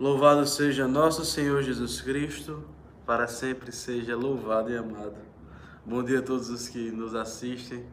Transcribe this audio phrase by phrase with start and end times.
[0.00, 2.64] Louvado seja nosso Senhor Jesus Cristo,
[3.04, 5.18] para sempre seja louvado e amado.
[5.84, 7.84] Bom dia a todos os que nos assistem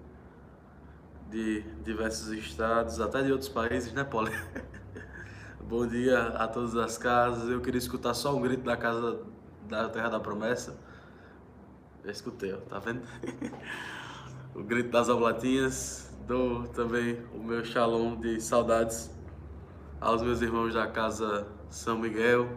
[1.30, 4.30] de diversos estados, até de outros países, né, Paulo?
[5.60, 7.50] Bom dia a todas as casas.
[7.50, 9.20] Eu queria escutar só um grito da casa
[9.68, 10.80] da Terra da Promessa.
[12.06, 13.02] Já escutei, ó, tá vendo?
[14.56, 16.10] o grito das oblatinhas.
[16.26, 19.12] Dou também o meu shalom de saudades
[20.00, 22.48] aos meus irmãos da casa São Miguel.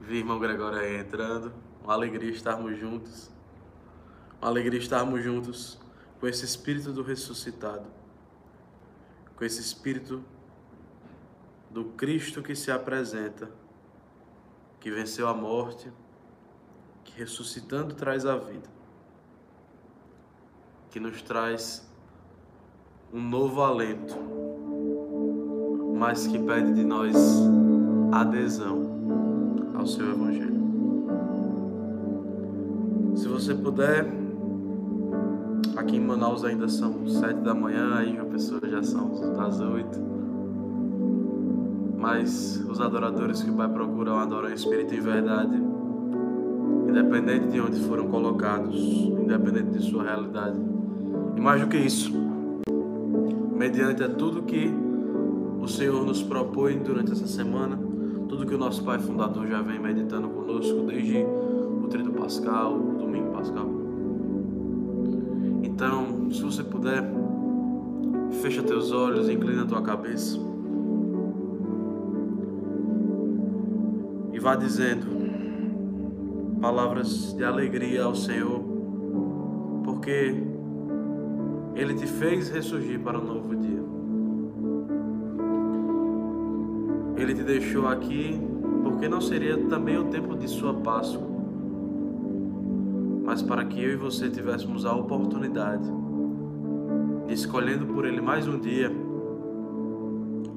[0.00, 1.52] Vi irmão Gregório aí entrando.
[1.82, 3.30] Uma alegria estarmos juntos.
[4.40, 5.78] Uma alegria estarmos juntos
[6.20, 7.86] com esse espírito do ressuscitado.
[9.36, 10.22] Com esse espírito
[11.70, 13.50] do Cristo que se apresenta,
[14.78, 15.90] que venceu a morte,
[17.02, 18.68] que ressuscitando traz a vida,
[20.90, 21.90] que nos traz
[23.12, 24.14] um novo alento,
[25.96, 27.14] mas que pede de nós
[28.12, 28.82] adesão
[29.74, 30.54] ao seu Evangelho.
[33.16, 34.06] Se você puder,
[35.76, 40.14] aqui em Manaus ainda são sete da manhã, aí uma pessoa já são das oito
[42.04, 45.56] mas os adoradores que vai procurar adorar em espírito e verdade,
[46.86, 50.58] independente de onde foram colocados, independente de sua realidade.
[51.34, 52.12] E mais do que isso,
[53.56, 54.70] mediante a tudo que
[55.58, 57.78] o Senhor nos propõe durante essa semana,
[58.34, 62.98] tudo que o nosso Pai Fundador já vem meditando conosco desde o Trito Pascal, o
[62.98, 63.68] Domingo Pascal.
[65.62, 67.04] Então, se você puder,
[68.42, 70.36] fecha teus olhos, inclina tua cabeça.
[74.44, 75.06] vá dizendo
[76.60, 78.62] palavras de alegria ao Senhor,
[79.82, 80.34] porque
[81.74, 83.93] Ele te fez ressurgir para um novo dia.
[87.24, 88.38] Ele te deixou aqui
[88.82, 91.26] porque não seria também o tempo de sua Páscoa,
[93.24, 95.82] mas para que eu e você tivéssemos a oportunidade
[97.26, 98.92] de, escolhendo por Ele mais um dia,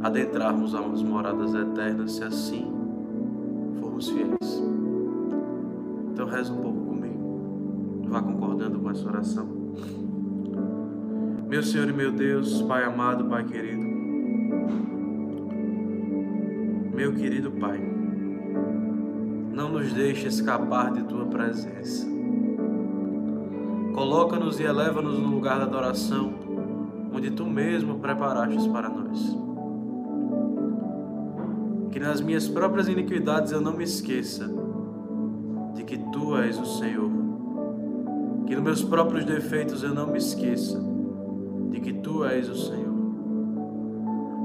[0.01, 2.69] adentrarmos as moradas eternas, se assim
[3.79, 4.63] somos fiéis.
[6.11, 8.03] Então reza um pouco comigo.
[8.09, 9.47] Vá concordando com essa oração.
[11.47, 13.86] Meu Senhor e meu Deus, Pai amado, Pai querido.
[16.97, 17.79] Meu querido Pai,
[19.53, 22.07] não nos deixe escapar de tua presença.
[23.93, 26.33] Coloca-nos e eleva-nos no lugar da adoração,
[27.13, 29.37] onde tu mesmo preparaste para nós
[31.91, 34.47] que nas minhas próprias iniquidades eu não me esqueça
[35.75, 37.09] de que tu és o Senhor.
[38.47, 40.79] Que nos meus próprios defeitos eu não me esqueça
[41.71, 42.86] de que tu és o Senhor.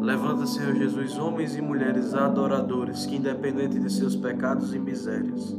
[0.03, 5.57] Levanta, Senhor Jesus, homens e mulheres adoradores que, independente de seus pecados e misérias,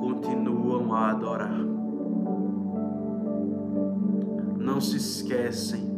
[0.00, 1.58] continuam a adorar.
[4.58, 5.94] Não se esquecem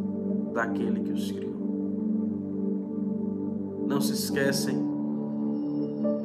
[0.53, 1.49] daquele que os criou
[3.89, 4.77] não se esquecem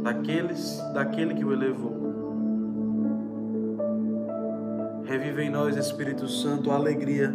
[0.03, 1.95] daqueles, daquele que o elevou.
[5.05, 7.35] Revive em nós, Espírito Santo, a alegria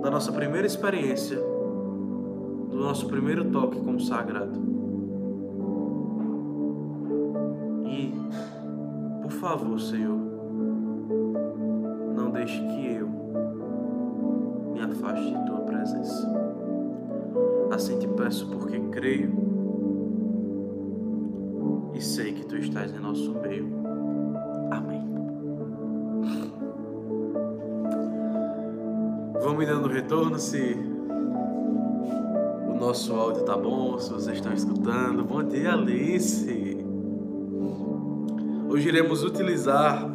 [0.00, 4.58] da nossa primeira experiência, do nosso primeiro toque com o sagrado.
[7.86, 8.12] E,
[9.22, 10.18] por favor, Senhor,
[12.16, 13.08] não deixe que eu
[14.72, 16.28] me afaste de tua presença.
[17.70, 19.50] Assim te peço porque creio
[21.94, 23.68] e sei que tu estás em nosso meio.
[29.90, 30.76] Retorno se
[32.68, 35.24] o nosso áudio tá bom, se vocês estão escutando.
[35.24, 36.76] Bom dia, Alice.
[38.68, 40.08] Hoje iremos utilizar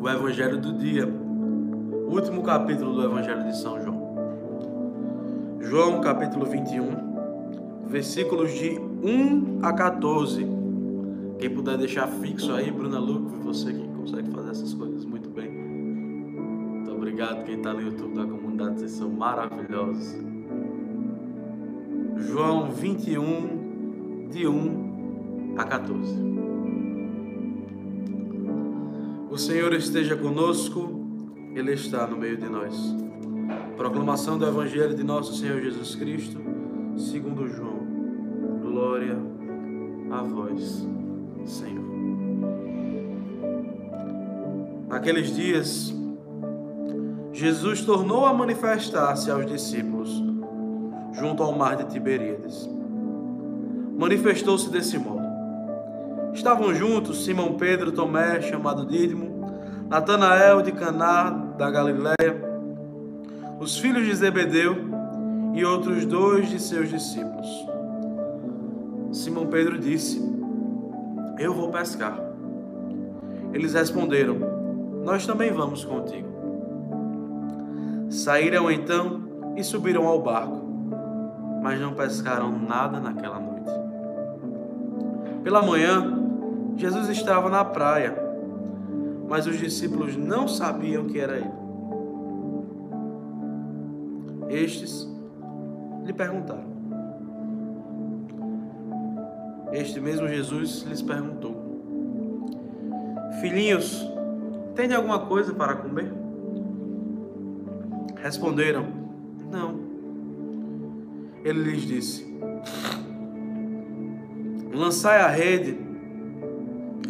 [0.00, 4.02] o Evangelho do dia, o último capítulo do Evangelho de São João.
[5.60, 10.46] João capítulo 21, versículos de 1 a 14.
[11.38, 15.50] Quem puder deixar fixo aí, Bruna Luco, você que consegue fazer essas coisas muito bem.
[15.50, 20.16] Muito obrigado quem está no YouTube da comunidade, vocês são maravilhosos.
[22.18, 26.14] João 21, de 1 a 14.
[29.30, 31.06] O Senhor esteja conosco,
[31.54, 32.74] Ele está no meio de nós.
[33.76, 36.38] Proclamação do Evangelho de nosso Senhor Jesus Cristo,
[36.96, 37.86] segundo João.
[38.60, 39.18] Glória
[40.10, 40.86] a vós,
[41.46, 41.82] Senhor.
[44.88, 46.01] Naqueles dias,
[47.32, 50.22] Jesus tornou a manifestar-se aos discípulos
[51.12, 52.68] junto ao mar de Tiberíades.
[53.96, 55.22] manifestou-se desse modo.
[56.34, 59.48] Estavam juntos Simão Pedro, Tomé, chamado Dídimo,
[59.88, 62.42] Natanael de Caná da Galiléia,
[63.60, 64.76] os filhos de Zebedeu
[65.54, 67.48] e outros dois de seus discípulos.
[69.12, 70.20] Simão Pedro disse:
[71.38, 72.18] Eu vou pescar.
[73.52, 74.36] Eles responderam:
[75.04, 76.31] Nós também vamos contigo.
[78.12, 79.22] Saíram então
[79.56, 80.60] e subiram ao barco,
[81.62, 83.70] mas não pescaram nada naquela noite.
[85.42, 86.12] Pela manhã,
[86.76, 88.14] Jesus estava na praia,
[89.26, 91.62] mas os discípulos não sabiam que era ele.
[94.50, 95.08] Estes
[96.04, 96.70] lhe perguntaram.
[99.72, 101.56] Este mesmo Jesus lhes perguntou:
[103.40, 104.06] Filhinhos,
[104.74, 106.21] tem alguma coisa para comer?
[108.22, 108.86] Responderam:
[109.50, 109.80] Não.
[111.44, 112.32] Ele lhes disse:
[114.72, 115.76] Lançai a rede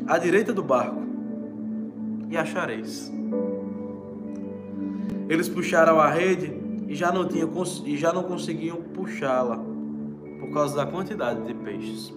[0.06, 1.03] à direita do barco
[2.31, 3.12] e achareis.
[5.29, 6.53] Eles puxaram a rede
[6.88, 7.50] e já não, tinham,
[7.85, 9.59] e já não conseguiam puxá-la
[10.41, 12.12] por causa da quantidade de peixes.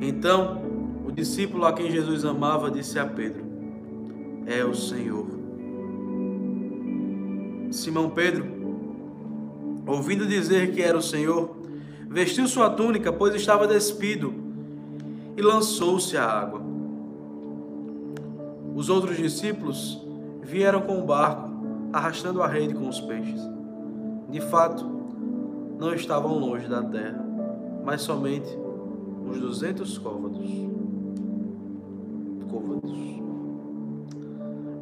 [0.00, 0.62] Então,
[1.06, 3.44] o discípulo a quem Jesus amava disse a Pedro:
[4.46, 5.33] É o Senhor.
[7.74, 8.46] Simão Pedro,
[9.84, 11.56] ouvindo dizer que era o Senhor,
[12.08, 14.32] vestiu sua túnica, pois estava despido,
[15.36, 16.62] e lançou-se à água.
[18.76, 20.00] Os outros discípulos
[20.40, 21.50] vieram com o barco
[21.92, 23.40] arrastando a rede com os peixes.
[24.30, 24.84] De fato,
[25.78, 27.24] não estavam longe da terra,
[27.84, 28.56] mas somente
[29.26, 30.48] uns duzentos côvados.
[32.48, 32.92] côvados.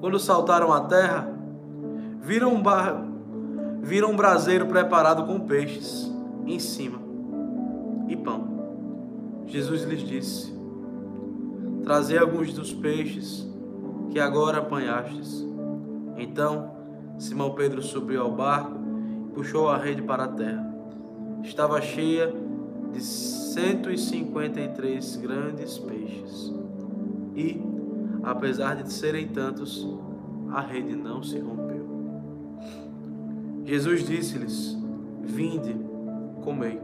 [0.00, 1.41] Quando saltaram à terra,
[2.22, 3.04] viram um, bar...
[3.82, 6.10] viram um braseiro preparado com peixes
[6.46, 6.98] em cima
[8.08, 9.44] e pão.
[9.46, 10.50] Jesus lhes disse:
[11.82, 13.46] Trazei alguns dos peixes
[14.10, 15.44] que agora apanhastes.
[16.16, 16.70] Então,
[17.18, 18.78] Simão Pedro subiu ao barco
[19.28, 20.72] e puxou a rede para a terra.
[21.42, 22.32] Estava cheia
[22.92, 26.54] de 153 grandes peixes.
[27.34, 27.60] E,
[28.22, 29.88] apesar de serem tantos,
[30.50, 31.71] a rede não se rompeu.
[33.64, 34.76] Jesus disse-lhes:
[35.22, 35.76] Vinde,
[36.42, 36.80] comei.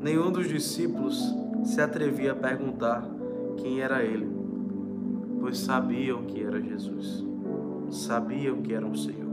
[0.00, 1.22] Nenhum dos discípulos
[1.64, 3.08] se atrevia a perguntar
[3.56, 4.28] quem era ele,
[5.40, 7.24] pois sabiam que era Jesus
[7.94, 9.24] sabiam que era o Senhor.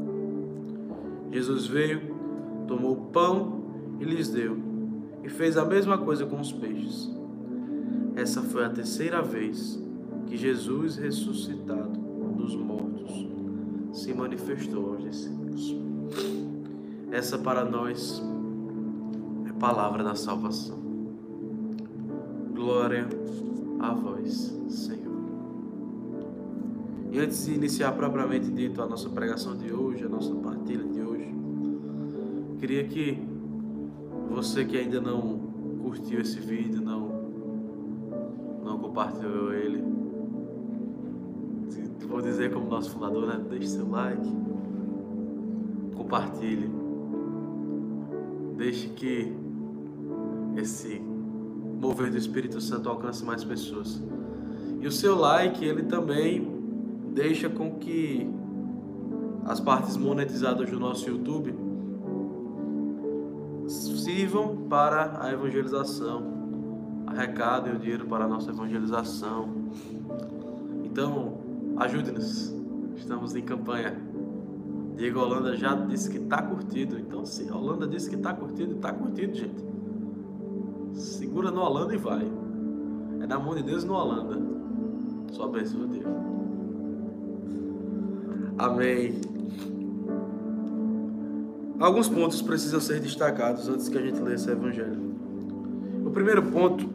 [1.31, 2.01] Jesus veio,
[2.67, 3.61] tomou o pão
[3.99, 4.57] e lhes deu,
[5.23, 7.09] e fez a mesma coisa com os peixes.
[8.15, 9.81] Essa foi a terceira vez
[10.27, 11.99] que Jesus, ressuscitado
[12.35, 13.27] dos mortos,
[13.93, 15.80] se manifestou aos discípulos.
[17.11, 18.23] Essa para nós
[19.47, 20.79] é palavra da salvação.
[22.53, 23.07] Glória
[23.79, 25.11] a vós, Senhor.
[27.11, 31.01] E antes de iniciar propriamente dito a nossa pregação de hoje, a nossa partilha de
[31.01, 31.35] hoje,
[32.59, 33.21] queria que
[34.29, 35.39] você que ainda não
[35.83, 37.11] curtiu esse vídeo, não,
[38.63, 39.83] não compartilhou ele,
[42.07, 43.41] vou dizer como nosso fundador, né?
[43.49, 44.29] Deixe seu like,
[45.95, 46.80] compartilhe,
[48.61, 49.33] deixe que
[50.55, 53.99] esse mover do Espírito Santo alcance mais pessoas.
[54.79, 56.47] E o seu like, ele também
[57.11, 58.29] deixa com que
[59.45, 61.55] as partes monetizadas do nosso YouTube
[63.67, 66.23] sirvam para a evangelização,
[67.07, 69.49] arrecadem o dinheiro para a nossa evangelização.
[70.83, 71.39] Então,
[71.77, 72.53] ajude-nos.
[72.95, 74.10] Estamos em campanha.
[75.01, 76.99] Diego Holanda já disse que está curtido.
[76.99, 79.65] Então, se Holanda disse que está curtido, está curtido, gente.
[80.93, 82.31] Segura no Holanda e vai.
[83.19, 84.39] É na mão de Deus no Holanda.
[85.31, 86.05] Só bênção, Deus.
[88.59, 89.19] Amém.
[91.79, 95.01] Alguns pontos precisam ser destacados antes que a gente leia esse evangelho.
[96.05, 96.87] O primeiro ponto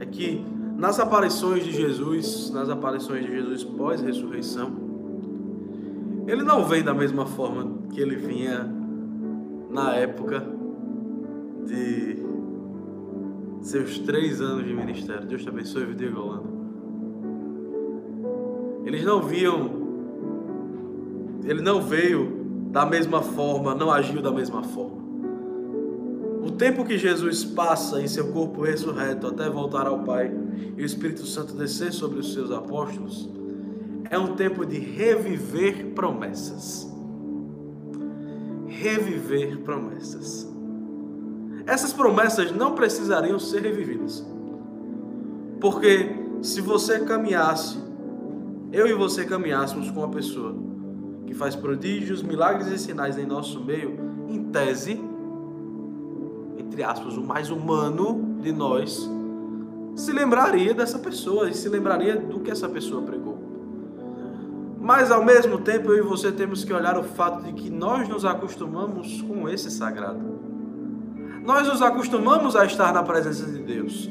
[0.00, 0.44] é que
[0.76, 4.83] nas aparições de Jesus, nas aparições de Jesus pós-ressurreição,
[6.26, 8.68] ele não vem da mesma forma que ele vinha
[9.70, 10.46] na época
[11.66, 12.16] de
[13.62, 15.26] seus três anos de ministério.
[15.26, 16.54] Deus te abençoe, Diego Holanda.
[18.84, 19.84] Eles não viam
[21.44, 25.04] ele não veio da mesma forma, não agiu da mesma forma.
[26.42, 30.32] O tempo que Jesus passa em seu corpo ressurreto até voltar ao Pai
[30.76, 33.28] e o Espírito Santo descer sobre os seus apóstolos
[34.10, 36.90] é um tempo de reviver promessas.
[38.66, 40.52] Reviver promessas.
[41.66, 44.24] essas promessas não precisariam ser revividas.
[45.60, 46.10] Porque
[46.42, 47.78] se você caminhasse,
[48.70, 50.54] eu e você caminhássemos com uma pessoa
[51.26, 53.96] que faz prodígios, milagres e sinais em nosso meio,
[54.28, 55.00] em tese,
[56.58, 59.08] entre aspas, o mais humano de nós,
[59.94, 63.43] se lembraria dessa pessoa e se lembraria do que essa pessoa pregou.
[64.84, 68.06] Mas ao mesmo tempo, eu e você temos que olhar o fato de que nós
[68.06, 70.20] nos acostumamos com esse sagrado.
[71.42, 74.10] Nós nos acostumamos a estar na presença de Deus.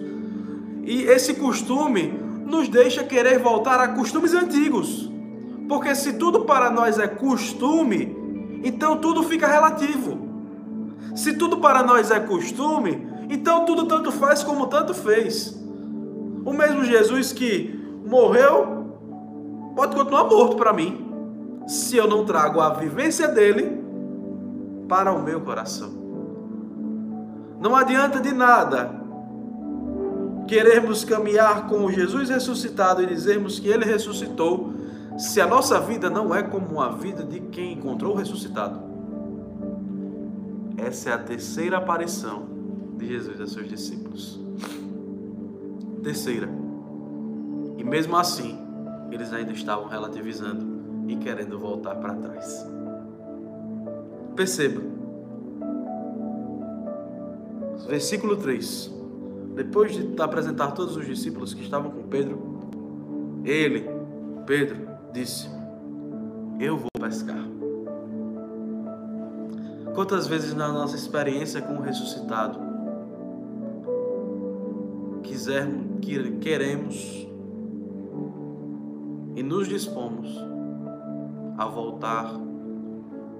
[0.83, 2.07] E esse costume
[2.47, 5.11] nos deixa querer voltar a costumes antigos.
[5.69, 10.27] Porque se tudo para nós é costume, então tudo fica relativo.
[11.15, 15.55] Se tudo para nós é costume, então tudo tanto faz como tanto fez.
[16.43, 18.82] O mesmo Jesus que morreu
[19.75, 23.81] pode continuar morto para mim, se eu não trago a vivência dele
[24.87, 25.91] para o meu coração.
[27.59, 29.03] Não adianta de nada
[30.47, 34.73] queremos caminhar com Jesus ressuscitado e dizermos que ele ressuscitou,
[35.17, 38.79] se a nossa vida não é como a vida de quem encontrou o ressuscitado.
[40.77, 42.45] Essa é a terceira aparição
[42.97, 44.39] de Jesus a seus discípulos.
[46.03, 46.49] Terceira.
[47.77, 48.59] E mesmo assim,
[49.13, 52.67] eles ainda estavam relativizando e querendo voltar para trás.
[54.35, 54.81] Perceba.
[57.87, 58.91] Versículo 3.
[59.55, 62.39] Depois de apresentar todos os discípulos que estavam com Pedro,
[63.45, 63.87] ele,
[64.45, 65.47] Pedro, disse:
[66.59, 67.43] Eu vou pescar.
[69.93, 72.59] Quantas vezes na nossa experiência com o ressuscitado
[75.21, 75.99] quisermos,
[76.41, 77.27] queremos
[79.35, 80.29] e nos dispomos
[81.57, 82.33] a voltar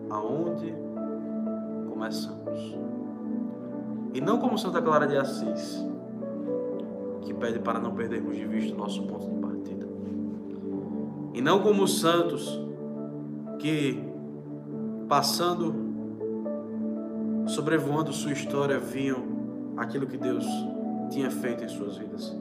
[0.09, 0.73] aonde
[1.89, 2.77] começamos.
[4.13, 5.83] E não como Santa Clara de Assis,
[7.21, 9.87] que pede para não perdermos de vista o nosso ponto de partida.
[11.33, 12.59] E não como os santos
[13.59, 14.03] que,
[15.07, 15.73] passando,
[17.47, 19.23] sobrevoando sua história, viam
[19.77, 20.45] aquilo que Deus
[21.09, 22.37] tinha feito em suas vidas.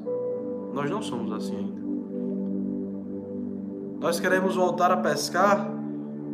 [0.75, 1.82] Nós não somos assim ainda.
[4.02, 5.64] Nós queremos voltar a pescar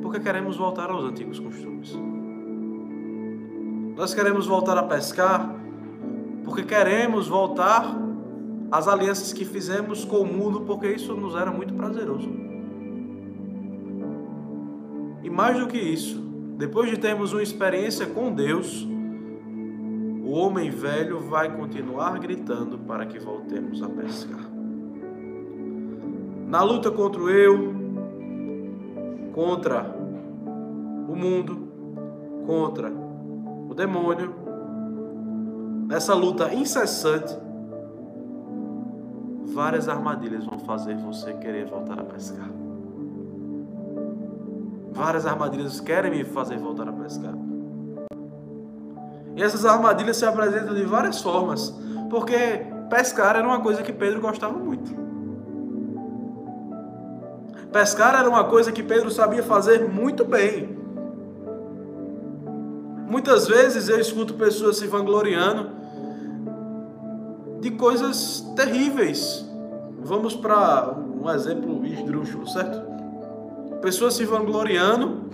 [0.01, 1.95] porque queremos voltar aos antigos costumes.
[3.95, 5.55] Nós queremos voltar a pescar
[6.47, 7.95] porque queremos voltar
[8.73, 12.31] as alianças que fizemos com o mundo, porque isso nos era muito prazeroso.
[15.23, 16.19] E mais do que isso,
[16.57, 18.89] depois de termos uma experiência com Deus,
[20.25, 24.48] o homem velho vai continuar gritando para que voltemos a pescar.
[26.49, 27.75] Na luta contra o eu,
[29.35, 29.83] contra
[31.07, 31.69] o mundo,
[32.47, 34.35] contra o demônio,
[35.87, 37.37] nessa luta incessante,
[39.45, 42.49] várias armadilhas vão fazer você querer voltar a pescar.
[44.91, 47.35] Várias armadilhas querem me fazer voltar a pescar.
[49.37, 51.79] E essas armadilhas se apresentam de várias formas,
[52.09, 55.08] porque pescar era uma coisa que Pedro gostava muito.
[57.73, 60.77] Pescar era uma coisa que Pedro sabia fazer muito bem.
[63.09, 65.71] Muitas vezes eu escuto pessoas se vangloriando
[67.61, 69.49] de coisas terríveis,
[70.09, 72.81] Vamos para um exemplo esdrúxulo, certo?
[73.83, 75.29] Pessoas se vangloriando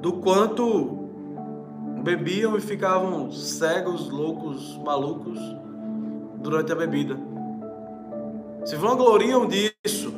[0.00, 1.08] do quanto
[2.02, 5.38] bebiam e ficavam cegos, loucos, malucos
[6.42, 7.16] durante a bebida.
[8.64, 10.12] Se vangloriam disso.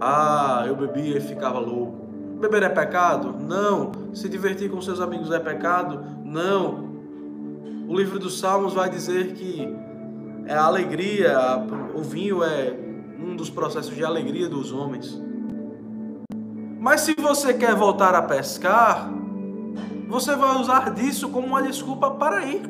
[0.00, 2.06] Ah, eu bebia e ficava louco.
[2.40, 3.36] Beber é pecado?
[3.38, 3.92] Não.
[4.14, 6.02] Se divertir com seus amigos é pecado?
[6.24, 6.88] Não.
[7.86, 9.68] O livro dos Salmos vai dizer que
[10.46, 11.36] é a alegria,
[11.94, 12.74] o vinho é
[13.18, 15.20] um dos processos de alegria dos homens.
[16.80, 19.10] Mas se você quer voltar a pescar,
[20.08, 22.62] você vai usar disso como uma desculpa para ir.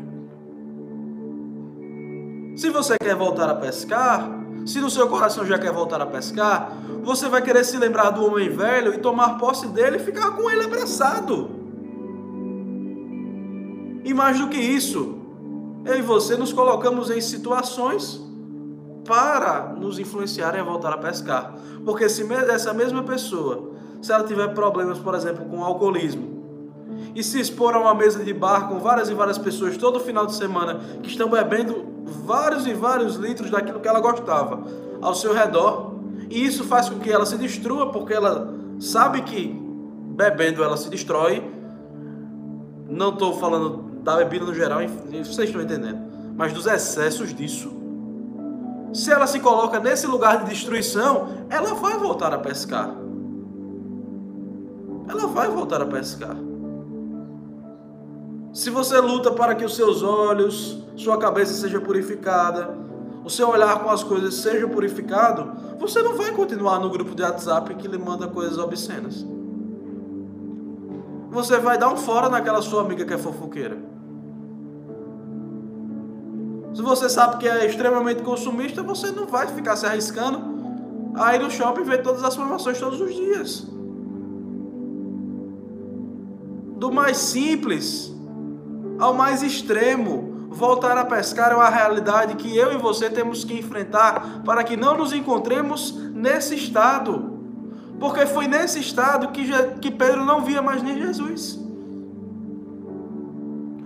[2.57, 6.73] Se você quer voltar a pescar, se no seu coração já quer voltar a pescar,
[7.03, 10.51] você vai querer se lembrar do homem velho e tomar posse dele e ficar com
[10.51, 11.51] ele abraçado.
[14.05, 15.19] E mais do que isso,
[15.85, 18.21] eu e você nos colocamos em situações
[19.05, 21.55] para nos influenciarem a voltar a pescar.
[21.85, 26.41] Porque se essa mesma pessoa, se ela tiver problemas, por exemplo, com alcoolismo,
[27.15, 30.27] e se expor a uma mesa de bar com várias e várias pessoas todo final
[30.27, 34.63] de semana que estão bebendo vários e vários litros daquilo que ela gostava
[35.01, 35.95] ao seu redor,
[36.29, 39.49] e isso faz com que ela se destrua, porque ela sabe que
[40.17, 41.43] bebendo ela se destrói.
[42.89, 45.99] Não estou falando da bebida no geral, vocês estão entendendo,
[46.37, 47.73] mas dos excessos disso.
[48.93, 52.91] Se ela se coloca nesse lugar de destruição, ela vai voltar a pescar.
[55.09, 56.37] Ela vai voltar a pescar.
[58.53, 62.77] Se você luta para que os seus olhos, sua cabeça seja purificada,
[63.25, 67.23] o seu olhar com as coisas seja purificado, você não vai continuar no grupo de
[67.23, 69.25] WhatsApp que lhe manda coisas obscenas.
[71.31, 73.79] Você vai dar um fora naquela sua amiga que é fofoqueira.
[76.75, 80.41] Se você sabe que é extremamente consumista, você não vai ficar se arriscando
[81.15, 83.67] a ir no shopping ver todas as promoções todos os dias.
[86.77, 88.13] Do mais simples
[89.01, 93.59] ao mais extremo, voltar a pescar é uma realidade que eu e você temos que
[93.59, 97.39] enfrentar para que não nos encontremos nesse estado.
[97.99, 101.59] Porque foi nesse estado que, que Pedro não via mais nem Jesus.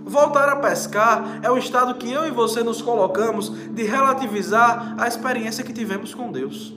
[0.03, 5.07] Voltar a pescar é o estado que eu e você nos colocamos de relativizar a
[5.07, 6.73] experiência que tivemos com Deus.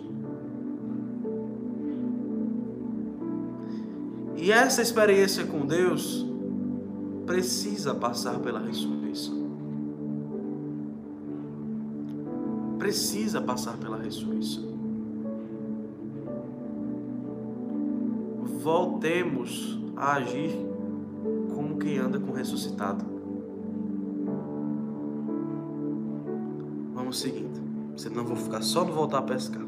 [4.37, 6.28] E essa experiência com Deus
[7.29, 9.37] precisa passar pela ressurreição.
[12.79, 14.65] Precisa passar pela ressurreição.
[18.63, 20.57] Voltemos a agir
[21.55, 23.05] como quem anda com ressuscitado.
[26.95, 27.61] Vamos seguindo,
[27.97, 29.67] senão vou ficar só no voltar a pescar.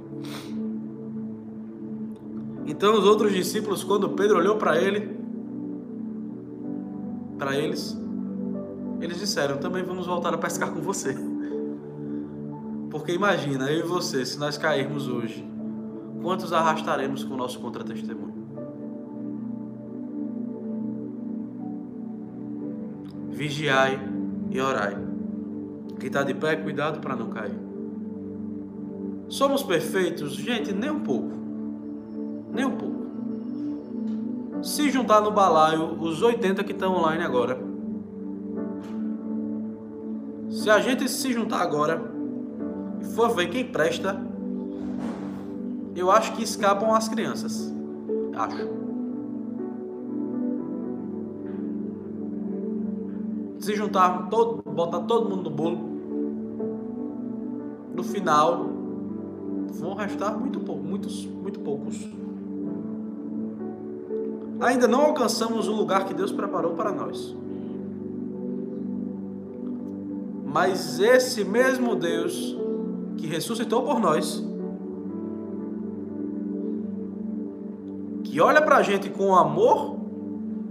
[2.66, 5.19] Então os outros discípulos, quando Pedro olhou para ele,
[7.40, 7.98] para eles,
[9.00, 11.16] eles disseram: também vamos voltar a pescar com você.
[12.90, 15.48] Porque imagina, eu e você, se nós cairmos hoje,
[16.20, 18.30] quantos arrastaremos com o nosso contra-testemunho?
[23.30, 23.98] Vigiai
[24.50, 24.96] e orai.
[25.98, 27.58] Quem está de pé, cuidado para não cair.
[29.28, 30.34] Somos perfeitos?
[30.34, 31.30] Gente, nem um pouco.
[32.52, 32.99] Nem um pouco
[34.62, 37.58] se juntar no balaio os 80 que estão online agora.
[40.50, 42.02] Se a gente se juntar agora
[43.00, 44.20] e for ver quem presta,
[45.96, 47.72] eu acho que escapam as crianças.
[48.36, 48.80] Acho.
[53.60, 55.78] Se juntar, todo, botar todo mundo no bolo,
[57.94, 58.68] no final
[59.72, 62.08] vão restar muito pouco, muitos, muito poucos
[64.60, 67.34] ainda não alcançamos o lugar que Deus preparou para nós.
[70.44, 72.56] Mas esse mesmo Deus
[73.16, 74.44] que ressuscitou por nós,
[78.24, 79.96] que olha para a gente com amor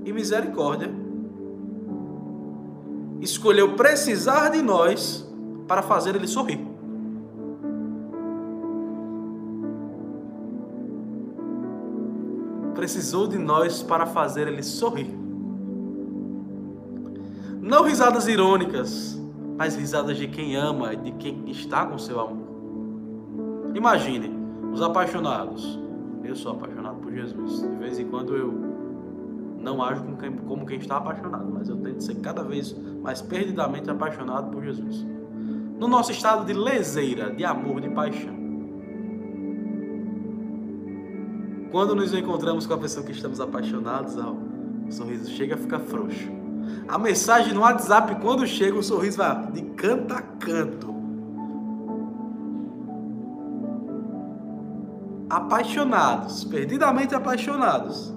[0.06, 0.91] e misericórdia,
[3.21, 5.28] escolheu precisar de nós
[5.67, 6.68] para fazer ele sorrir.
[13.10, 15.12] Precisou de nós para fazer ele sorrir.
[17.60, 19.19] Não risadas irônicas,
[19.58, 22.48] mas risadas de quem ama e de quem está com seu amor.
[23.74, 24.32] Imagine
[24.72, 25.80] os apaixonados.
[26.24, 27.62] Eu sou apaixonado por Jesus.
[27.62, 28.54] De vez em quando eu
[29.60, 30.04] não ajo
[30.48, 35.04] como quem, está apaixonado, mas eu tento ser cada vez mais perdidamente apaixonado por Jesus.
[35.80, 38.38] No nosso estado de leseira, de amor, de paixão.
[41.71, 46.29] Quando nos encontramos com a pessoa que estamos apaixonados, o sorriso chega a ficar frouxo.
[46.88, 50.95] A mensagem no WhatsApp, quando chega, o sorriso vai de canto a canto.
[55.29, 58.13] Apaixonados, perdidamente apaixonados.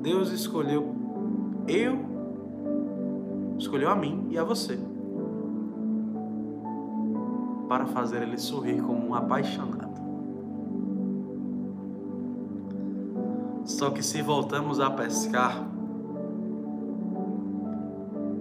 [0.00, 0.96] Deus escolheu
[1.68, 1.98] eu,
[3.58, 4.78] escolheu a mim e a você
[7.68, 9.95] para fazer ele sorrir como um apaixonado.
[13.66, 15.60] Só que se voltamos a pescar,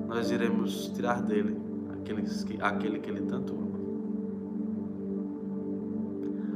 [0.07, 1.59] nós iremos tirar dele
[1.93, 3.65] aqueles que, aquele que ele tanto ama.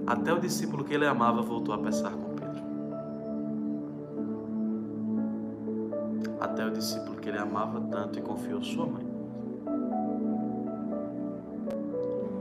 [0.06, 2.64] Até o discípulo que ele amava voltou a pescar com Pedro.
[6.40, 9.06] Até o discípulo que ele amava tanto e confiou sua mãe.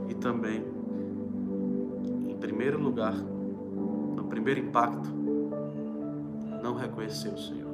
[0.09, 0.63] E também,
[2.27, 5.18] em primeiro lugar, no primeiro impacto,
[6.61, 7.69] não reconheceu o Senhor.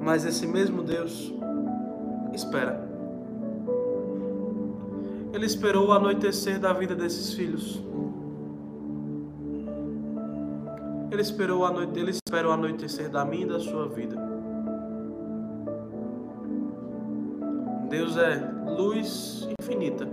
[0.00, 1.32] Mas esse mesmo Deus
[2.32, 2.88] espera.
[5.32, 7.82] Ele esperou o anoitecer da vida desses filhos.
[11.10, 14.16] Ele esperou a noite, ele esperou o anoitecer da minha e da sua vida.
[17.88, 20.08] Deus é luz infinita.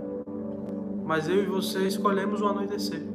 [1.04, 3.11] Mas eu e você escolhemos o anoitecer.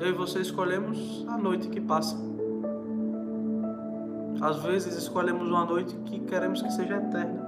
[0.00, 2.16] Eu e você escolhemos a noite que passa.
[4.40, 7.46] Às vezes escolhemos uma noite que queremos que seja eterna.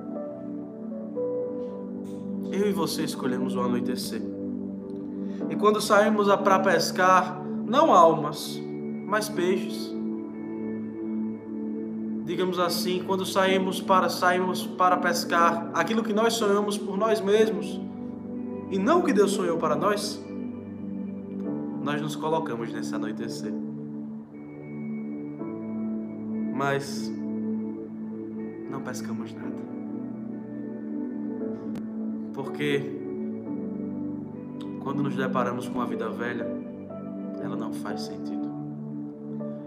[2.53, 4.21] Eu e você escolhemos o anoitecer.
[5.49, 8.61] E quando saímos para pescar, não almas,
[9.07, 9.91] mas peixes.
[12.27, 17.81] Digamos assim, quando saímos para saímos para pescar aquilo que nós sonhamos por nós mesmos
[18.71, 20.23] e não o que Deus sonhou para nós,
[21.83, 23.53] nós nos colocamos nesse anoitecer.
[26.55, 27.11] Mas
[28.71, 29.63] não pescamos nada.
[32.33, 33.03] Porque
[34.83, 36.47] quando nos deparamos com a vida velha,
[37.43, 38.51] ela não faz sentido.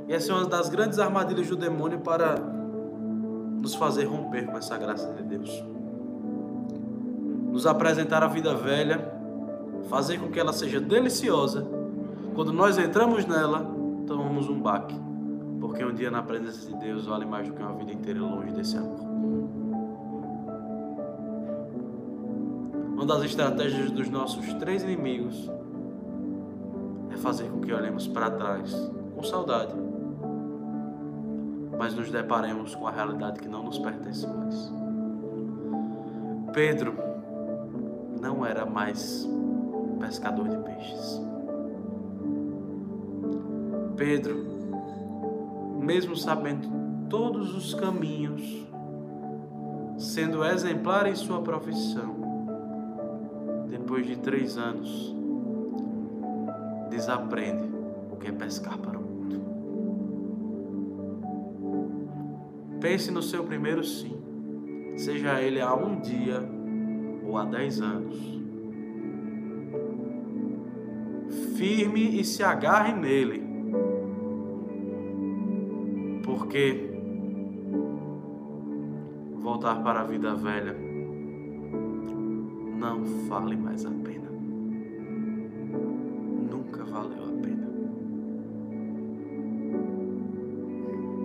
[0.08, 2.36] E essa é uma das grandes armadilhas do demônio para
[3.60, 5.64] nos fazer romper com essa graça de Deus.
[7.52, 9.14] Nos apresentar a vida velha,
[9.90, 11.66] fazer com que ela seja deliciosa.
[12.36, 13.66] Quando nós entramos nela,
[14.06, 14.94] tomamos um baque.
[15.62, 18.52] Porque um dia na presença de Deus vale mais do que uma vida inteira longe
[18.52, 19.00] desse amor.
[22.94, 25.50] Uma das estratégias dos nossos três inimigos
[27.10, 28.74] é fazer com que olhemos para trás
[29.16, 29.74] com saudade,
[31.78, 34.74] mas nos deparemos com a realidade que não nos pertence mais.
[36.54, 36.96] Pedro
[38.22, 39.28] não era mais
[40.00, 41.35] pescador de peixes.
[43.96, 44.44] Pedro,
[45.80, 46.68] mesmo sabendo
[47.10, 48.66] todos os caminhos,
[49.98, 52.16] sendo exemplar em sua profissão,
[53.70, 55.16] depois de três anos,
[56.90, 57.70] desaprende
[58.12, 59.42] o que é pescar para o mundo.
[62.82, 64.18] Pense no seu primeiro sim,
[64.98, 66.44] seja ele há um dia
[67.26, 68.36] ou há dez anos.
[71.56, 73.55] Firme e se agarre nele,
[76.46, 76.92] porque
[79.42, 80.76] voltar para a vida velha
[82.78, 84.30] não vale mais a pena.
[86.52, 87.68] Nunca valeu a pena.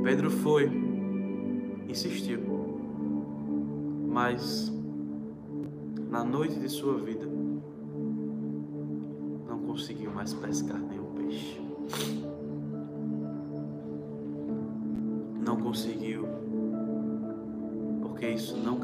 [0.03, 0.71] Pedro foi,
[1.87, 2.41] insistiu,
[4.09, 4.73] mas
[6.09, 7.27] na noite de sua vida
[9.47, 11.60] não conseguiu mais pescar nenhum peixe.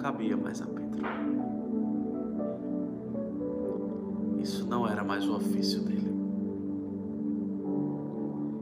[0.06, 1.04] Cabia mais a Pedro.
[4.38, 6.14] Isso não era mais o ofício dele.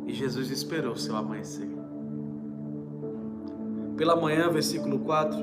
[0.07, 1.69] E Jesus esperou seu amanhecer.
[3.95, 5.37] Pela manhã, versículo 4,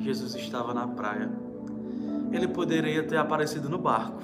[0.00, 1.30] Jesus estava na praia.
[2.30, 4.20] Ele poderia ter aparecido no barco,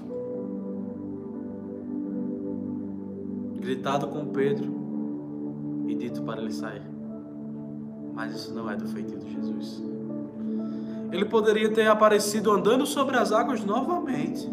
[3.58, 4.74] gritado com Pedro
[5.88, 6.82] e dito para ele sair.
[8.12, 9.45] Mas isso não é do feitiço de Jesus.
[11.16, 14.46] Ele poderia ter aparecido andando sobre as águas novamente.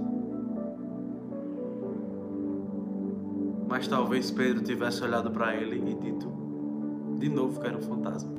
[3.67, 6.31] Mas talvez Pedro tivesse olhado para ele e dito
[7.19, 8.31] de novo que era um fantasma.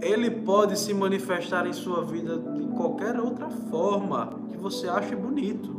[0.00, 5.70] Ele pode se manifestar em sua vida de qualquer outra forma que você ache bonito.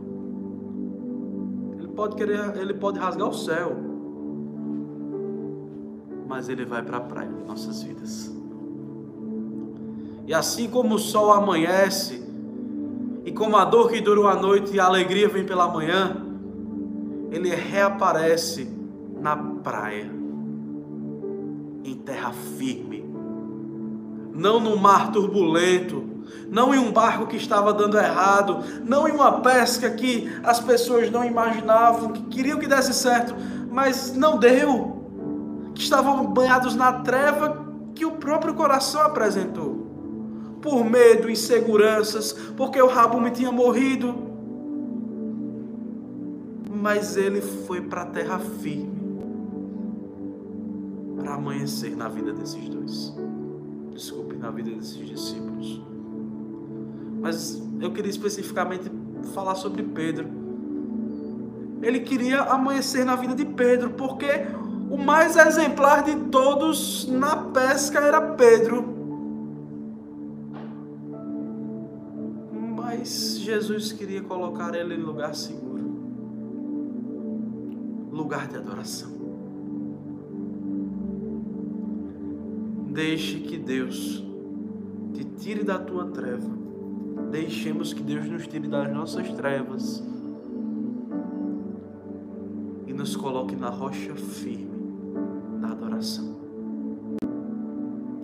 [1.77, 3.88] Ele pode querer, ele pode rasgar o céu.
[6.29, 8.31] Mas ele vai para a praia de nossas vidas.
[10.27, 12.23] E assim como o sol amanhece,
[13.25, 16.17] e como a dor que durou a noite e a alegria vem pela manhã,
[17.31, 18.71] ele reaparece
[19.19, 20.09] na praia,
[21.83, 23.03] em terra firme,
[24.31, 26.03] não num mar turbulento,
[26.47, 31.09] não em um barco que estava dando errado, não em uma pesca que as pessoas
[31.09, 33.35] não imaginavam, que queriam que desse certo,
[33.71, 34.98] mas não deu,
[35.83, 37.65] estavam banhados na treva
[37.95, 39.87] que o próprio coração apresentou
[40.61, 44.13] por medo, inseguranças, porque o rabo me tinha morrido.
[46.69, 48.99] Mas ele foi para a terra firme
[51.17, 53.13] para amanhecer na vida desses dois.
[53.91, 55.81] Desculpe, na vida desses discípulos.
[57.21, 58.89] Mas eu queria especificamente
[59.33, 60.27] falar sobre Pedro.
[61.81, 64.47] Ele queria amanhecer na vida de Pedro, porque
[64.89, 68.97] o mais exemplar de todos na pesca era Pedro.
[73.49, 75.69] Jesus queria colocar ele em lugar seguro
[78.11, 79.09] lugar de adoração.
[82.91, 84.23] Deixe que Deus
[85.13, 86.49] te tire da tua treva.
[87.31, 90.03] Deixemos que Deus nos tire das nossas trevas
[92.85, 94.68] e nos coloque na rocha firme
[95.99, 96.35] da adoração.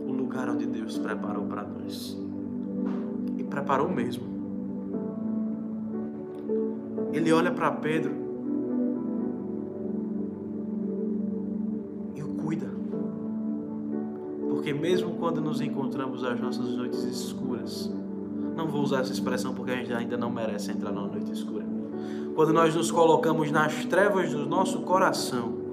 [0.08, 2.18] O lugar onde Deus preparou para nós.
[3.38, 4.24] E preparou mesmo.
[7.12, 8.26] Ele olha para Pedro
[14.66, 17.94] Porque mesmo quando nos encontramos as nossas noites escuras,
[18.56, 21.64] não vou usar essa expressão porque a gente ainda não merece entrar numa noite escura.
[22.34, 25.65] Quando nós nos colocamos nas trevas do nosso coração,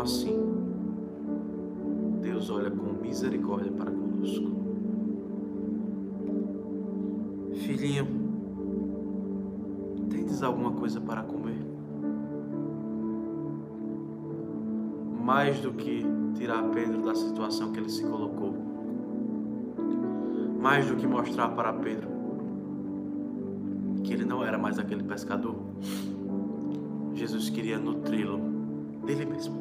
[0.00, 0.36] assim,
[2.20, 4.50] Deus olha com misericórdia para conosco.
[7.54, 8.06] Filhinho,
[10.08, 11.70] tendes alguma coisa para comer?
[15.30, 18.52] mais do que tirar Pedro da situação que ele se colocou,
[20.60, 22.10] mais do que mostrar para Pedro
[24.02, 25.54] que ele não era mais aquele pescador,
[27.14, 28.40] Jesus queria nutri-lo
[29.06, 29.59] dele mesmo,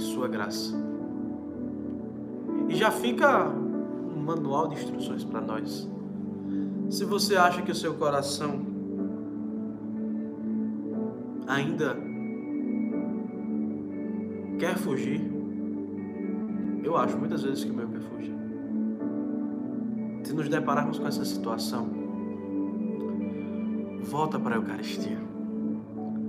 [0.00, 0.74] de sua graça.
[2.68, 5.88] E já fica um manual de instruções para nós.
[6.88, 8.60] Se você acha que o seu coração
[11.46, 11.96] ainda
[14.58, 15.20] quer fugir,
[16.82, 18.34] eu acho muitas vezes que o meu quer fugir.
[20.24, 21.88] Se nos depararmos com essa situação,
[24.02, 25.18] volta para a Eucaristia,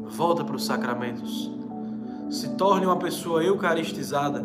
[0.10, 1.61] volta para os sacramentos,
[2.32, 4.44] se torne uma pessoa eucaristizada,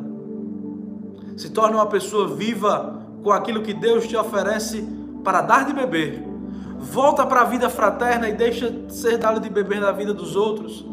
[1.38, 4.86] se torne uma pessoa viva com aquilo que Deus te oferece
[5.24, 6.36] para dar de beber
[6.78, 10.36] Volta para a vida fraterna e deixa de ser dado de beber da vida dos
[10.36, 10.84] outros,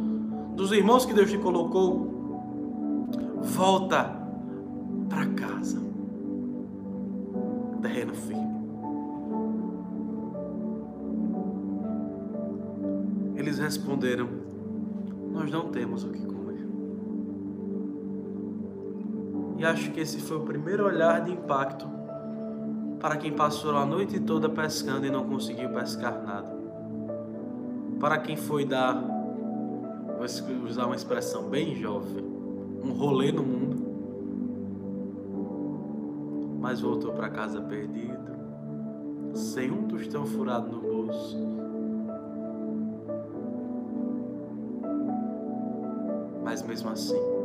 [0.56, 3.12] dos irmãos que Deus te colocou.
[3.42, 4.10] Volta
[5.10, 5.82] para casa.
[7.82, 8.54] Terreno firme.
[13.36, 14.30] Eles responderam:
[15.32, 16.33] Nós não temos o que comer.
[19.64, 21.88] E acho que esse foi o primeiro olhar de impacto
[23.00, 26.54] para quem passou a noite toda pescando e não conseguiu pescar nada.
[27.98, 28.94] Para quem foi dar,
[30.18, 32.26] vou usar uma expressão bem jovem,
[32.84, 33.78] um rolê no mundo,
[36.60, 38.36] mas voltou para casa perdido,
[39.34, 41.38] sem um tostão furado no bolso.
[46.44, 47.43] Mas mesmo assim,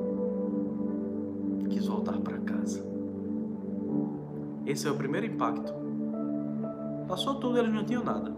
[1.98, 2.84] voltar para casa.
[4.64, 5.74] Esse é o primeiro impacto.
[7.08, 8.32] Passou tudo, eles não tinham nada.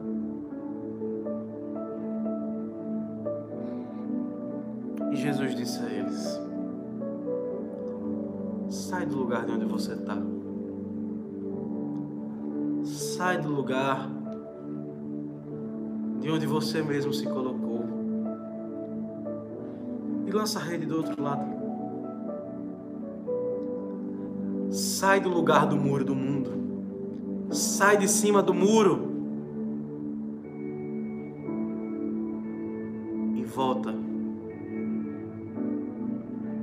[5.13, 6.41] E Jesus disse a eles:
[8.71, 10.17] Sai do lugar de onde você está.
[12.85, 14.09] Sai do lugar
[16.21, 17.85] de onde você mesmo se colocou.
[20.27, 21.60] E lança a rede do outro lado.
[25.01, 26.51] Sai do lugar do muro do mundo.
[27.51, 29.09] Sai de cima do muro.
[33.35, 33.95] E volta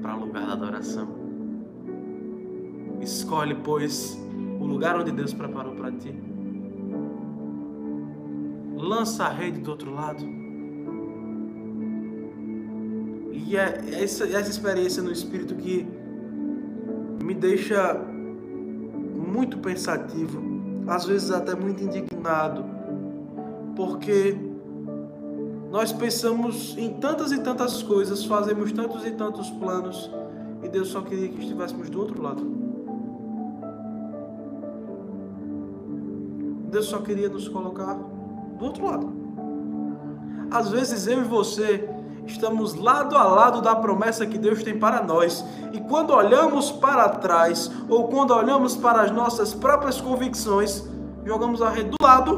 [0.04, 1.08] para o lugar da adoração.
[3.02, 4.15] Escolhe, pois,
[4.60, 6.13] o lugar onde Deus preparou para ti.
[8.76, 10.23] Lança a rede do outro lado.
[13.34, 15.88] E é essa, essa experiência no Espírito que
[17.26, 18.15] me deixa
[19.27, 20.41] muito pensativo,
[20.87, 22.63] às vezes até muito indignado,
[23.75, 24.35] porque
[25.69, 30.09] nós pensamos em tantas e tantas coisas, fazemos tantos e tantos planos,
[30.63, 32.57] e Deus só queria que estivéssemos do outro lado.
[36.71, 37.95] Deus só queria nos colocar
[38.57, 39.13] do outro lado.
[40.49, 41.89] Às vezes eu e você
[42.27, 45.43] estamos lado a lado da promessa que Deus tem para nós.
[45.71, 50.87] E quando olhamos para trás, ou quando olhamos para as nossas próprias convicções,
[51.25, 52.37] jogamos a rede do lado,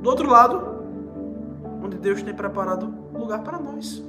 [0.00, 0.62] do outro lado,
[1.82, 4.02] onde Deus tem preparado lugar para nós.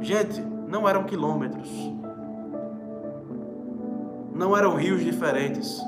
[0.00, 1.68] Gente, não eram quilômetros,
[4.34, 5.80] não eram rios diferentes,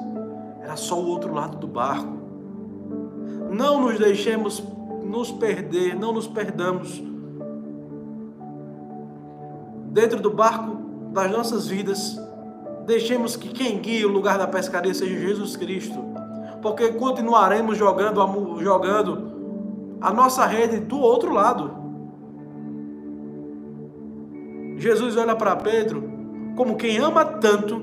[0.61, 2.19] era só o outro lado do barco.
[3.51, 4.63] Não nos deixemos
[5.11, 7.03] nos perder, não nos perdamos.
[9.87, 10.77] Dentro do barco
[11.13, 12.17] das nossas vidas,
[12.87, 15.99] deixemos que quem guie o lugar da pescaria seja Jesus Cristo,
[16.63, 21.79] porque continuaremos jogando, jogando a nossa rede do outro lado.
[24.77, 26.09] Jesus olha para Pedro
[26.57, 27.83] como quem ama tanto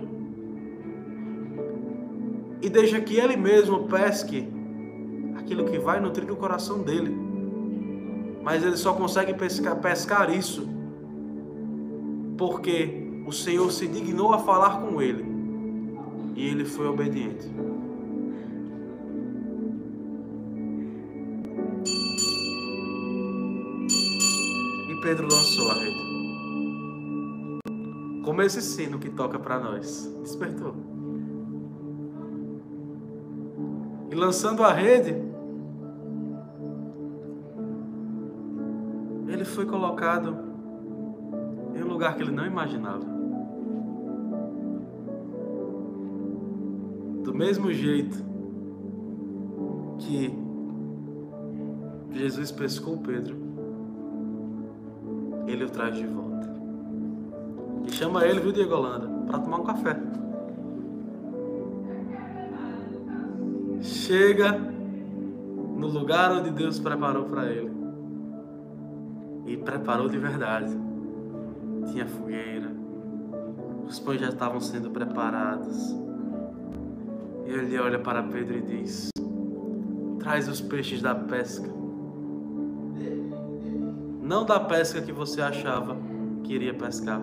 [2.61, 4.56] e deixa que ele mesmo pesque
[5.47, 7.15] aquilo que vai nutrir o coração dele.
[8.43, 10.67] Mas ele só consegue pescar, pescar isso
[12.37, 15.25] porque o Senhor se dignou a falar com ele
[16.35, 17.49] e ele foi obediente.
[24.89, 26.07] E Pedro lançou a rede.
[28.23, 30.75] Como esse sino que toca para nós, despertou.
[34.11, 35.26] E lançando a rede,
[39.57, 40.37] foi colocado
[41.73, 43.03] em um lugar que ele não imaginava.
[47.23, 48.23] Do mesmo jeito
[49.97, 50.31] que
[52.11, 53.35] Jesus pescou Pedro,
[55.47, 56.47] ele o traz de volta.
[57.87, 59.99] E chama ele, viu, Diego Holanda, para tomar um café.
[63.81, 67.76] Chega no lugar onde Deus preparou para ele.
[69.47, 70.87] E preparou de verdade
[71.91, 72.71] tinha fogueira,
[73.87, 75.95] os pães já estavam sendo preparados.
[77.45, 79.09] E ele olha para Pedro e diz:
[80.19, 81.67] Traz os peixes da pesca.
[84.21, 85.95] Não da pesca que você achava
[86.43, 87.21] que iria pescar,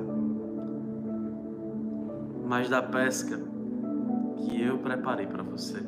[2.46, 3.38] mas da pesca
[4.38, 5.80] que eu preparei para você.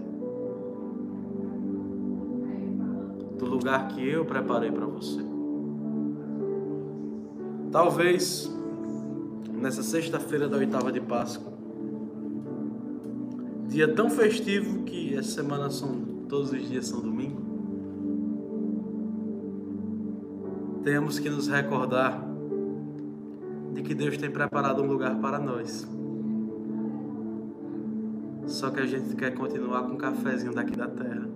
[3.38, 5.35] Do lugar que eu preparei para você.
[7.76, 8.50] Talvez
[9.52, 11.52] nessa sexta-feira da oitava de Páscoa.
[13.68, 15.94] Dia tão festivo que essa semana são
[16.26, 17.38] todos os dias são domingo.
[20.84, 22.26] Temos que nos recordar
[23.74, 25.86] de que Deus tem preparado um lugar para nós.
[28.46, 31.28] Só que a gente quer continuar com o cafezinho daqui da terra.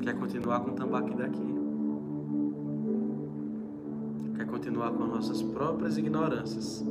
[0.00, 1.65] Quer continuar com o tambaqui daqui
[4.44, 6.84] continuar com nossas próprias ignorâncias.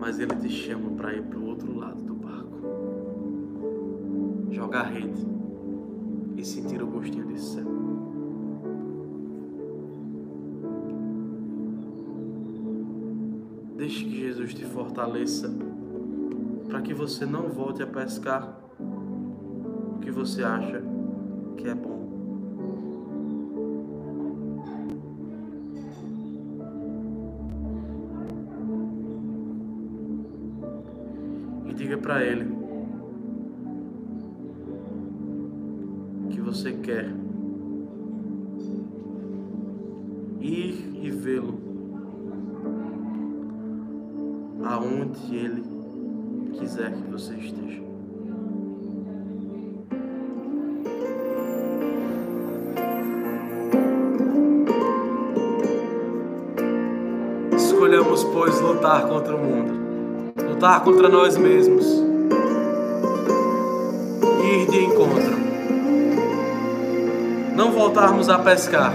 [0.00, 2.58] Mas Ele te chama para ir para o outro lado do barco
[4.50, 5.26] jogar rede
[6.36, 7.66] e sentir o gostinho de céu.
[13.76, 15.48] Deixe que Jesus te fortaleça
[16.68, 20.82] para que você não volte a pescar o que você acha
[21.56, 21.97] que é bom.
[32.08, 32.46] Para Ele
[36.30, 37.06] que você quer
[40.40, 41.60] ir e vê-lo
[44.64, 45.62] aonde Ele
[46.54, 47.82] quiser que você esteja.
[57.54, 59.77] Escolhamos, pois, lutar contra o mundo
[60.58, 61.86] lutar contra nós mesmos,
[64.42, 65.38] ir de encontro,
[67.54, 68.92] não voltarmos a pescar,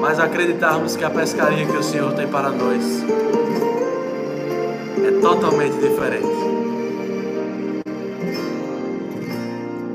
[0.00, 3.04] mas acreditarmos que a pescaria que o Senhor tem para nós
[5.06, 6.26] é totalmente diferente.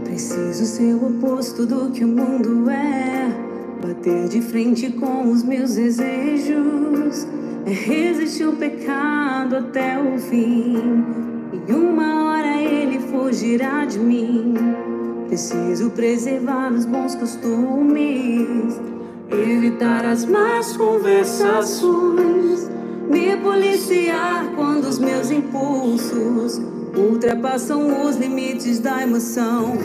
[0.04, 3.32] Preciso ser o oposto do que o mundo é,
[3.82, 7.26] bater de frente com os meus desejos
[7.74, 11.04] resistir o pecado até o fim.
[11.68, 14.54] E uma hora ele fugirá de mim.
[15.28, 18.80] Preciso preservar os bons costumes,
[19.30, 22.70] evitar as más conversações,
[23.10, 26.60] me policiar quando os meus impulsos
[26.96, 29.78] ultrapassam os limites da emoção.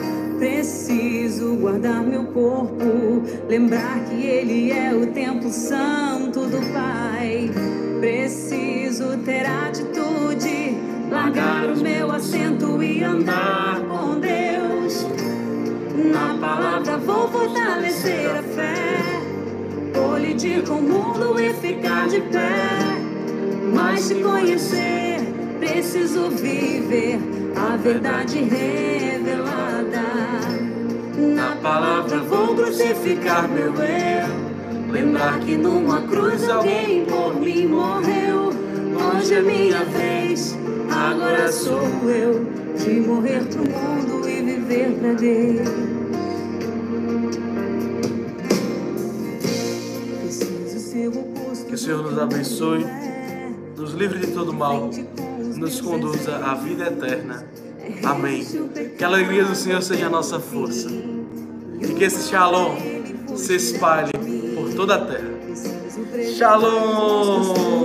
[0.45, 7.51] Preciso guardar meu corpo, lembrar que ele é o templo santo do Pai.
[7.99, 10.77] Preciso ter atitude,
[11.11, 15.07] largar o meu assento e andar com Deus.
[16.13, 18.85] Na palavra vou fortalecer a fé,
[19.95, 22.69] colidir com o mundo e ficar de pé.
[23.73, 25.21] Mas te conhecer,
[25.59, 27.19] preciso viver
[27.57, 29.14] a verdade revelada.
[31.45, 34.91] Na palavra vou crucificar meu eu.
[34.91, 38.51] Lembrar que numa cruz alguém por mim morreu.
[38.97, 40.57] Hoje é minha vez,
[40.91, 42.47] agora sou eu.
[42.79, 45.69] De morrer pro mundo e viver pra Deus.
[51.67, 52.87] Que o Senhor nos abençoe,
[53.77, 54.89] nos livre de todo mal,
[55.57, 57.45] nos conduza à vida eterna.
[58.03, 58.43] Amém.
[58.97, 61.14] Que a alegria do Senhor seja a nossa força.
[61.97, 62.77] Que esse shalom
[63.37, 64.13] se espalhe
[64.55, 65.35] por toda a terra.
[66.37, 67.84] Shalom!